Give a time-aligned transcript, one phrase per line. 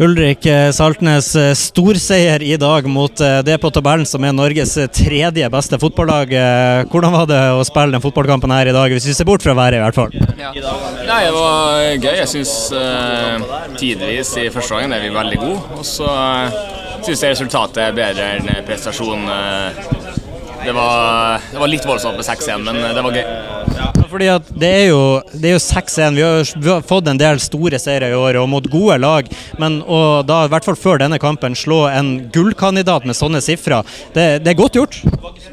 [0.00, 4.72] Ulrik eh, Saltnes, eh, storseier i dag mot eh, det på tabellen som er Norges
[4.96, 6.32] tredje beste fotballag.
[6.88, 9.52] Hvordan var det å spille den fotballkampen her i dag, hvis vi ser bort fra
[9.58, 10.16] været i hvert fall?
[10.40, 10.54] Ja.
[11.04, 12.16] Nei, Det var gøy.
[12.16, 13.44] Jeg syns uh,
[13.76, 15.60] tidvis i første gangen er vi veldig gode.
[15.76, 16.58] Og så uh,
[17.04, 19.28] syns jeg resultatet er bedre enn prestasjonen.
[20.64, 23.49] Det var, det var litt voldsomt med 6-1, men det var gøy
[24.10, 25.02] fordi at det er jo,
[25.38, 26.16] jo 6-1.
[26.16, 26.24] Vi,
[26.60, 29.28] vi, har fått en del store seire i år og mot gode lag.
[29.60, 33.82] Men å da, i hvert fall før denne kampen, slå en gullkandidat med sånne sifre,
[34.14, 34.98] det, det, er godt gjort?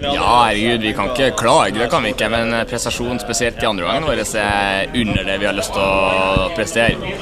[0.02, 2.32] Ja, herregud, vi kan ikke klage, det kan vi ikke.
[2.34, 6.49] Men prestasjonen, spesielt i andre gangen vår, er under det vi har lyst til å
[6.58, 7.13] prestere.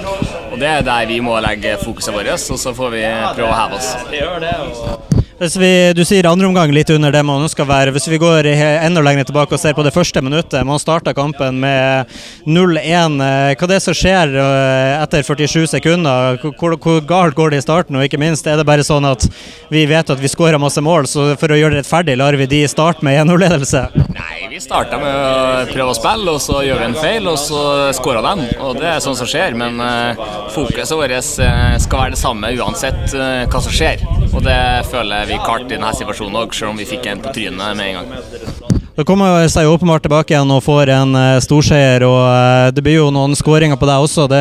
[0.52, 3.04] Og det er der vi må legge fokuset vårt, og så får vi
[3.36, 5.15] prøve å heve oss.
[5.36, 7.92] Hvis vi, du sier andre omgang litt under det man skal være.
[7.92, 10.64] Hvis vi går enda lenger tilbake og ser på det første minuttet.
[10.64, 12.08] Man starta kampen med
[12.48, 13.18] 0-1.
[13.20, 16.40] Hva er det som skjer eh, etter 47 sekunder?
[16.40, 17.98] Hvor, hvor, galt går det i starten?
[18.00, 19.28] Og ikke minst, er det bare sånn at
[19.74, 22.48] vi vet at vi skårer masse mål, så for å gjøre det rettferdig, lar vi
[22.48, 23.84] de starte med 1-0-ledelse?
[24.16, 27.36] Nei, vi starta med å prøve å spille, og så gjør vi en feil, og
[27.44, 27.66] så
[27.98, 28.48] skårer de.
[28.64, 29.60] Og det er sånn som skjer.
[29.60, 30.24] Men uh,
[30.55, 34.08] fokuset vårt skal være det samme uansett hva som skjer.
[34.36, 37.32] Og det føler vi klarte i denne situasjonen òg, selv om vi fikk en på
[37.36, 38.76] trynet med en gang.
[38.96, 42.05] Da kommer seg åpenbart tilbake igjen og får en uh, storseier.
[42.08, 44.24] og uh, Det blir jo noen skåringer på deg også.
[44.32, 44.40] Det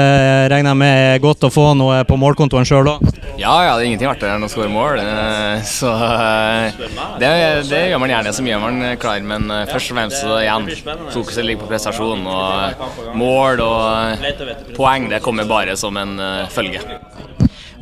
[0.52, 3.08] regner jeg med er godt å få noe på målkontoen sjøl òg?
[3.34, 5.02] Ja, ja, det er ingenting artigere enn å skåre mål.
[5.02, 5.90] Uh, så
[7.18, 7.32] det,
[7.66, 9.26] det, gjør man gjerne så mye man klarer.
[9.26, 10.70] Men først og fremst så igjen,
[11.10, 12.22] fokuset ligger på prestasjon.
[12.22, 16.14] Og mål og poeng det kommer bare som en
[16.54, 16.82] følge.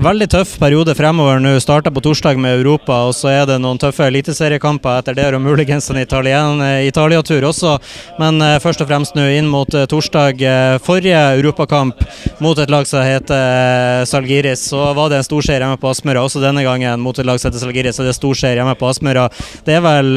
[0.02, 1.52] Veldig tøff periode fremover nå.
[1.62, 5.44] Starta på torsdag med Europa, og så er det noen tøffe eliteseriekamper etter det, og
[5.44, 7.76] muligens en eh, Italia-tur også.
[8.18, 10.42] Men uh, først og fremst nå inn mot uh, torsdag.
[10.82, 12.02] Forrige europakamp
[12.42, 16.26] mot et lag som heter Salgiris, så var det en storseier hjemme på Aspmyra.
[16.26, 18.90] Også denne gangen mot et lag som heter Salgiris, så det er storseier hjemme på
[18.90, 19.28] Aspmyra.
[19.62, 20.12] Det er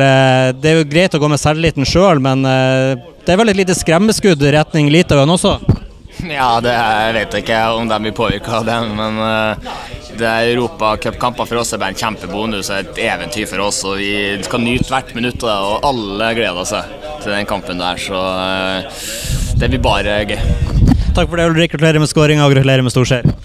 [0.57, 3.77] Det er jo greit å gå med selvtilliten sjøl, men det er vel et lite
[3.77, 5.59] skremmeskudd retning Litauen også?
[6.39, 9.75] Ja, det jeg vet ikke om de blir påvirka av det, men uh,
[10.15, 13.83] det er Europacupkamper for oss er bare en kjempebonus og et eventyr for oss.
[13.87, 17.81] og Vi skal nyte hvert minutt av det, og alle gleder seg til den kampen
[17.81, 18.01] der.
[18.01, 19.03] Så uh,
[19.59, 20.39] det blir bare gøy.
[21.15, 21.75] Takk for det, Ulrik.
[21.75, 23.35] Gratulerer med skåringa og gratulerer med storseier.